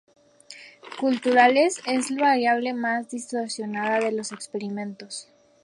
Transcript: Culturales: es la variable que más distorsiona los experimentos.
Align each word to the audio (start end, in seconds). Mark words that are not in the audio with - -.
Culturales: 0.99 1.79
es 1.85 2.09
la 2.09 2.23
variable 2.29 2.69
que 2.69 2.73
más 2.73 3.09
distorsiona 3.11 4.01
los 4.09 4.31
experimentos. 4.31 5.27